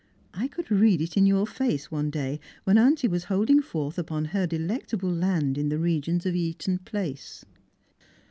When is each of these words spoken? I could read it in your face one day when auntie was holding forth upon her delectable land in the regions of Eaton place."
I 0.33 0.47
could 0.47 0.71
read 0.71 0.99
it 0.99 1.15
in 1.15 1.27
your 1.27 1.45
face 1.45 1.91
one 1.91 2.09
day 2.09 2.39
when 2.63 2.79
auntie 2.79 3.07
was 3.07 3.25
holding 3.25 3.61
forth 3.61 3.99
upon 3.99 4.25
her 4.33 4.47
delectable 4.47 5.13
land 5.13 5.59
in 5.59 5.69
the 5.69 5.77
regions 5.77 6.25
of 6.25 6.33
Eaton 6.35 6.79
place." 6.79 7.45